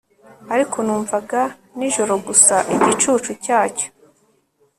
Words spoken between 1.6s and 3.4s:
nijoro gusa igicucu